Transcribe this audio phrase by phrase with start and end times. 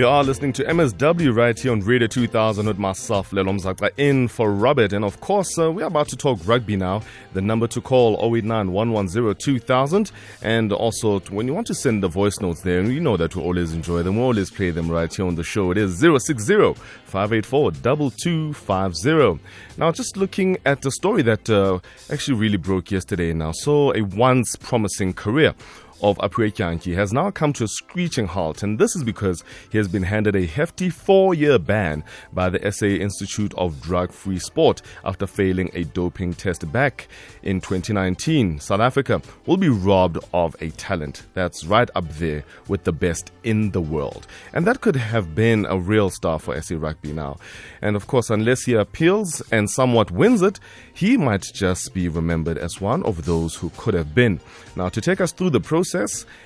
[0.00, 4.28] You are listening to MSW right here on Radio 2000 with myself, Lelo Mzaka, in
[4.28, 4.94] for Robert.
[4.94, 7.02] And of course, uh, we're about to talk rugby now.
[7.34, 10.10] The number to call 089 110 2000.
[10.40, 13.42] And also, when you want to send the voice notes there, you know that we
[13.42, 15.70] always enjoy them, we always play them right here on the show.
[15.70, 16.72] It is 060
[17.04, 19.44] 584 2250.
[19.76, 21.80] Now, just looking at the story that uh,
[22.10, 23.52] actually really broke yesterday now.
[23.52, 25.54] So, a once promising career
[26.02, 29.78] of Aphiwe Dyantyi has now come to a screeching halt, and this is because he
[29.78, 32.02] has been handed a hefty four year ban
[32.32, 37.08] by the SA Institute of Drug Free Sport after failing a doping test back
[37.42, 38.60] in 2019.
[38.60, 43.32] South Africa will be robbed of a talent that's right up there with the best
[43.44, 44.26] in the world.
[44.52, 47.36] And that could have been a real star for SA Rugby now.
[47.82, 50.60] And of course, unless he appeals and somewhat wins it,
[50.94, 54.40] he might just be remembered as one of those who could have been.
[54.76, 55.89] Now, to take us through the process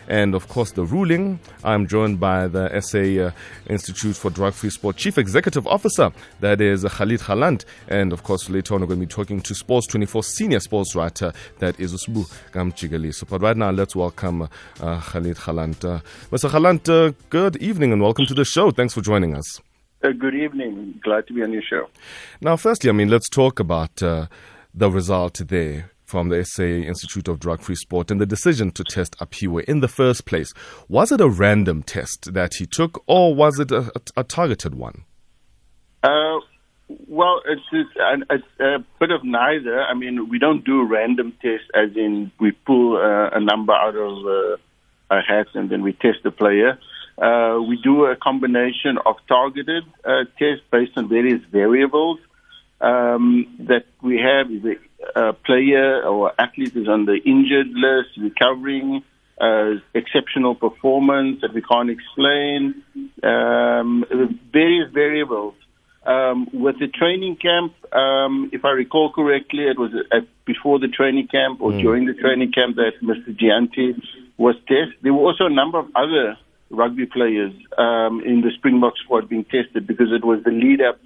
[0.08, 3.30] and, of course, the ruling, I'm joined by the SA uh,
[3.68, 7.64] Institute for Drug Free Sport Chief Executive Officer, that is Khalid Galant.
[7.88, 10.94] And, of course, later on, we're going to be talking to Sports 24 senior sports
[10.94, 13.28] writer, that is Usbu Gamchigaliso.
[13.28, 14.48] But right now, let's welcome
[14.80, 15.84] uh, Khalid Galant.
[15.84, 16.50] Uh, Mr.
[16.50, 18.70] Galant, uh, good evening and welcome to the show.
[18.70, 19.60] Thanks for joining us.
[20.02, 21.00] Uh, good evening.
[21.02, 21.88] Glad to be on your show.
[22.40, 24.26] Now, firstly, I mean, let's talk about uh,
[24.74, 28.84] the result there from the SA Institute of Drug Free Sport and the decision to
[28.84, 30.54] test Aphiwe in the first place.
[30.88, 34.76] Was it a random test that he took, or was it a, a, a targeted
[34.76, 35.02] one?
[36.04, 36.38] Uh,
[37.08, 39.82] well, it's, it's, a bit of neither.
[39.82, 43.96] I mean, we don't do random tests, as in we pull uh, a number out
[43.96, 44.14] of
[45.10, 46.78] uh, hats and then we test the player.
[47.18, 52.20] Uh, we do a combination of targeted uh, tests based on various variables
[52.80, 54.50] um, that we have.
[54.50, 59.02] Is a, a player or athlete is on the injured list, recovering,
[59.40, 62.82] uh, exceptional performance that we can't explain,
[63.22, 64.04] um,
[64.52, 65.54] various variables.
[66.06, 70.88] Um, with the training camp, um, if I recall correctly, it was at, before the
[70.88, 71.80] training camp or mm.
[71.80, 73.34] during the training camp that Mr.
[73.34, 74.00] Dyantyi
[74.36, 74.94] was tested.
[75.02, 76.36] There were also a number of other
[76.68, 80.98] rugby players um, in the Springbok squad being tested because it was the lead up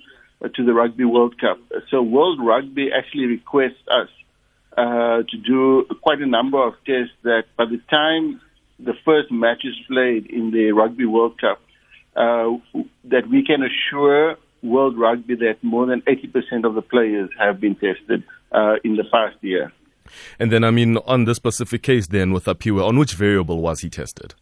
[0.43, 1.59] to the Rugby World Cup.
[1.91, 4.09] So World Rugby actually requests us
[4.77, 8.41] uh, to do quite a number of tests that by the time
[8.79, 11.61] the first match is played in the Rugby World Cup,
[12.15, 12.57] uh,
[13.05, 17.75] that we can assure World Rugby that more than 80% of the players have been
[17.75, 18.23] tested
[18.53, 19.73] uh, in the past year.
[20.39, 23.81] And then, I mean, on this specific case, then with Aphiwe, on which variable was
[23.81, 24.35] he tested?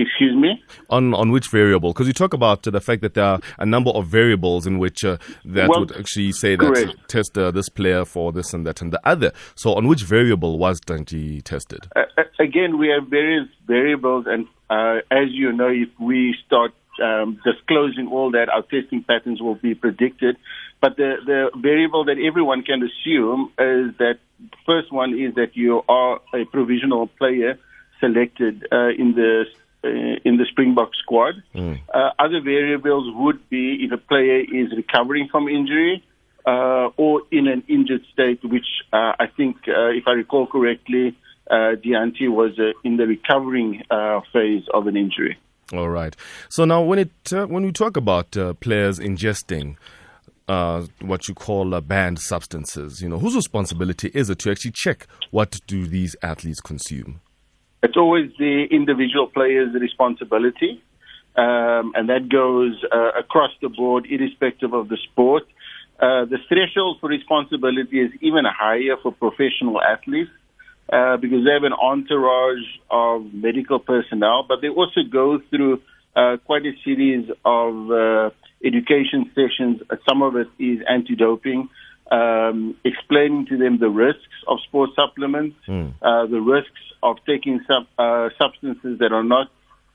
[0.00, 0.64] Excuse me?
[0.88, 1.92] On on which variable?
[1.92, 4.78] Because you talk about uh, the fact that there are a number of variables in
[4.78, 7.08] which uh, that well, would actually say that correct.
[7.08, 9.30] test uh, this player for this and that and the other.
[9.56, 11.86] So on which variable was Dyantyi tested?
[11.94, 16.72] Uh, uh, again, we have various variables, and uh, as you know, if we start
[17.02, 20.36] um, disclosing all that, our testing patterns will be predicted.
[20.80, 24.18] But the, the variable that everyone can assume is that
[24.64, 27.58] first one is that you are a provisional player
[28.00, 31.34] selected in the uh, in the Springbok squad.
[31.54, 31.80] Mm.
[31.92, 36.04] Uh, other variables would be if a player is recovering from injury
[36.46, 41.16] uh, or in an injured state, which uh, I think, uh, if I recall correctly,
[41.50, 43.82] uh, Dyantyi was uh, in the recovering
[44.32, 45.38] phase of an injury.
[45.72, 46.16] All right.
[46.48, 49.76] So now, when it when we talk about players ingesting
[50.50, 53.00] uh, what you call uh, banned substances.
[53.00, 57.20] You know, whose responsibility is it to actually check what do these athletes consume?
[57.82, 60.82] It's always the individual player's responsibility,
[61.36, 65.44] um, and that goes uh, across the board, irrespective of the sport.
[65.98, 70.30] Uh, the threshold for responsibility is even higher for professional athletes
[70.92, 75.80] uh, because they have an entourage of medical personnel, but they also go through
[76.16, 78.30] uh, quite a series of uh,
[78.64, 79.80] education sessions.
[80.08, 81.68] Some of it is anti-doping
[82.10, 85.92] um, explaining to them the risks of sports supplements, mm.
[86.02, 89.48] uh, the risks of taking sub, uh, substances that are not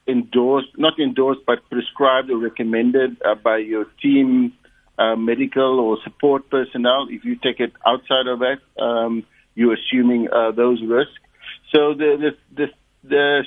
[0.07, 4.53] endorsed, not endorsed, but prescribed or recommended uh, by your team,
[4.97, 7.07] uh, medical or support personnel.
[7.09, 9.23] If you take it outside of that, um,
[9.55, 11.13] you're assuming uh, those risks.
[11.73, 12.67] So the the, the,
[13.09, 13.43] the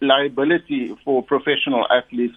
[0.00, 2.34] liability for professional athletes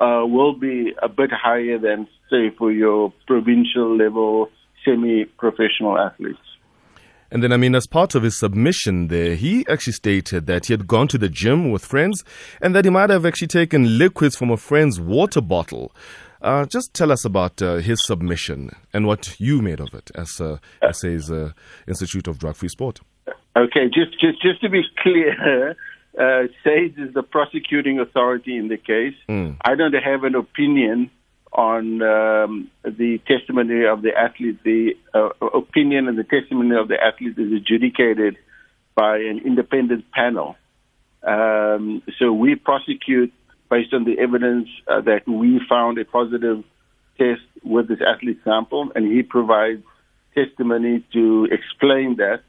[0.00, 4.50] uh, will be a bit higher than, say, for your provincial level
[4.84, 6.38] semi-professional athletes.
[7.30, 10.72] And then, I mean, as part of his submission there, he actually stated that he
[10.72, 12.22] had gone to the gym with friends
[12.60, 15.92] and that he might have actually taken liquids from a friend's water bottle.
[16.40, 20.40] Uh, just tell us about uh, his submission and what you made of it as
[20.40, 20.58] uh,
[20.92, 21.50] SA's uh,
[21.88, 23.00] Institute of Drug Free Sport.
[23.56, 25.74] Okay, just, just, just to be clear,
[26.18, 29.14] uh, SAIDS is the prosecuting authority in the case.
[29.28, 29.56] Mm.
[29.64, 31.10] I don't have an opinion
[31.54, 34.62] on um, the testimony of the athlete.
[34.64, 38.36] The uh, opinion and the testimony of the athlete is adjudicated
[38.94, 40.56] by an independent panel.
[41.22, 43.32] Um, so we prosecute
[43.70, 46.64] based on the evidence uh, that we found a positive
[47.18, 49.82] test with this athlete sample, and he provides
[50.34, 52.42] testimony to explain that.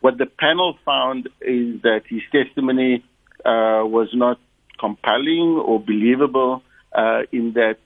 [0.00, 3.04] What the panel found is that his testimony
[3.44, 4.38] uh, was not
[4.78, 6.62] compelling or believable
[6.92, 7.76] uh, in that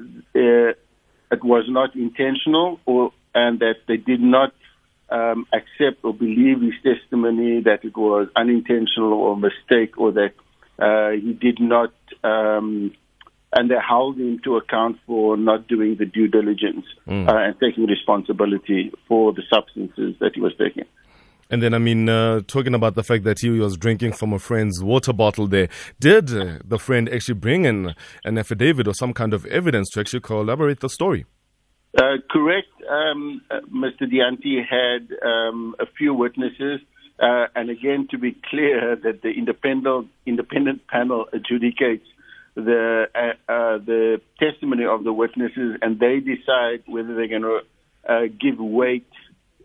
[0.00, 0.72] uh,
[1.30, 4.52] it was not intentional or and that they did not
[5.10, 10.32] um, accept or believe his testimony that it was unintentional or mistake or that
[10.78, 11.92] uh, he did not
[12.24, 12.92] um,
[13.52, 17.26] and they held him to account for not doing the due diligence Mm.
[17.26, 20.84] uh, and taking responsibility for the substances that he was taking.
[21.50, 24.38] And then, I mean, uh, talking about the fact that he was drinking from a
[24.38, 25.68] friend's water bottle there,
[25.98, 30.00] did uh, the friend actually bring in an affidavit or some kind of evidence to
[30.00, 31.24] actually corroborate the story?
[31.96, 32.68] Uh, correct.
[32.88, 34.02] Um, uh, Mr.
[34.02, 36.80] Dyantyi had um, a few witnesses,
[37.18, 42.04] uh, and again, to be clear, that the independent independent panel adjudicates
[42.54, 43.06] the
[43.48, 49.06] the testimony of the witnesses, and they decide whether they're going to give weight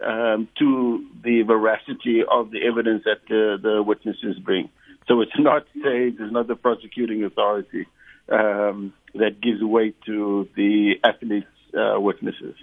[0.05, 4.69] um, to the veracity of the evidence that the, the witnesses bring.
[5.07, 7.87] So it's not SAIDS, it's not the prosecuting authority
[8.29, 11.47] um, that gives weight to the athlete's
[11.77, 12.55] uh, witnesses.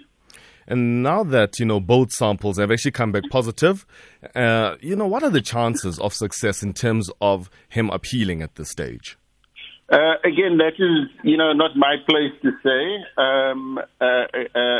[0.67, 3.85] And now that, you know, both samples have actually come back positive,
[4.35, 8.55] uh, you know, what are the chances of success in terms of him appealing at
[8.55, 9.17] this stage?
[9.91, 13.21] Uh, again, that is, you know, not my place to say.
[13.21, 14.23] Um, uh,
[14.55, 14.79] uh,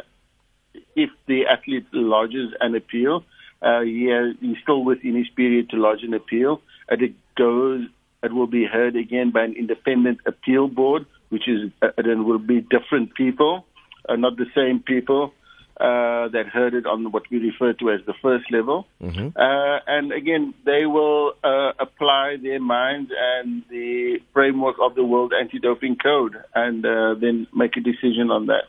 [0.96, 3.24] if the athlete lodges an appeal,
[3.62, 7.86] uh, he has, he's still within his period to lodge an appeal, and it goes,
[8.24, 12.40] it will be heard again by an independent appeal board, which is, uh, and will
[12.40, 13.66] be different people,
[14.08, 15.34] uh, not the same people.
[15.80, 18.86] Uh, that heard it on what we refer to as the first level.
[19.02, 19.30] Mm-hmm.
[19.36, 25.34] Uh, and again, they will uh, apply their minds and the framework of the World
[25.34, 28.66] Anti-Doping Code and uh, then make a decision on that.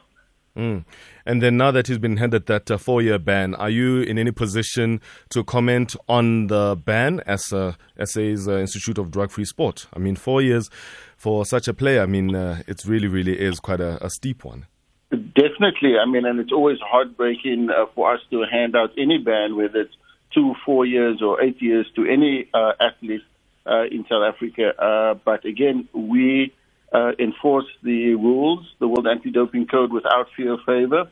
[0.56, 0.84] Mm.
[1.24, 4.32] And then now that he's been handed that uh, four-year ban, are you in any
[4.32, 5.00] position
[5.30, 7.72] to comment on the ban as uh,
[8.04, 9.86] SA's uh, Institute of Drug-Free Sport?
[9.94, 10.68] I mean, four years
[11.16, 14.44] for such a player, I mean, uh, it really, really is quite a, a steep
[14.44, 14.66] one.
[15.10, 15.96] Definitely.
[15.98, 19.80] I mean, and it's always heartbreaking uh, for us to hand out any ban, whether
[19.80, 19.94] it's
[20.34, 23.22] two, four years, or eight years, to any uh, athlete
[23.90, 25.18] in South Africa.
[25.24, 26.52] But again, we
[26.92, 31.10] uh, enforce the rules, the World Anti-Doping Code, without fear or favor.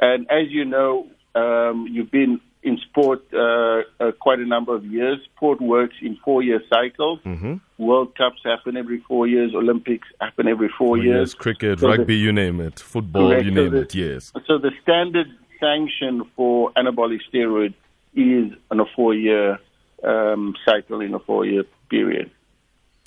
[0.00, 4.84] And as you know, um, you've been in sport uh, uh, quite a number of
[4.84, 5.18] years.
[5.36, 7.20] Sport works in four-year cycles.
[7.24, 7.54] Mm-hmm.
[7.78, 9.54] World Cups happen every four years.
[9.54, 11.30] Olympics happen every four years.
[11.30, 13.44] Yes, cricket, So the- rugby, you name it, football, Correct.
[13.44, 14.32] you So name the- it, yes.
[14.46, 15.28] So the standard
[15.60, 17.74] sanction for anabolic steroid
[18.14, 19.58] is on a four-year
[20.02, 22.30] um, cycle in a four-year period.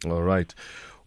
[0.05, 0.53] All right.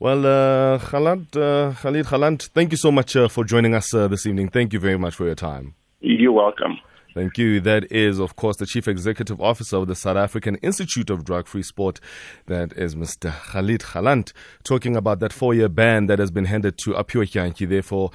[0.00, 4.08] Well, uh, Khalid, uh, Khalid Galant, thank you so much uh, for joining us uh,
[4.08, 4.48] this evening.
[4.48, 5.74] Thank you very much for your time.
[6.00, 6.78] You're welcome.
[7.14, 7.60] Thank you.
[7.60, 11.46] That is, of course, the Chief Executive Officer of the South African Institute of Drug
[11.46, 12.00] Free Sport.
[12.46, 13.32] That is Mr.
[13.32, 14.32] Khalid Galant
[14.64, 18.10] talking about that four year ban that has been handed to Aphiwe Dyantyi there for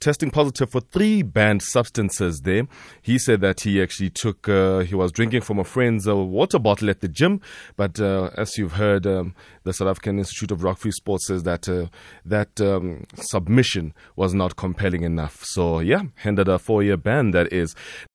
[0.00, 2.66] testing positive for three banned substances there.
[3.02, 6.58] He said that he actually took, uh, he was drinking from a friend's uh, water
[6.58, 7.40] bottle at the gym.
[7.76, 11.42] But uh, as you've heard, um, the South African Institute of Drug Free Sport says
[11.42, 11.86] that uh,
[12.24, 15.44] that um, submission was not compelling enough.
[15.44, 17.74] So, yeah, handed a four year ban, that is.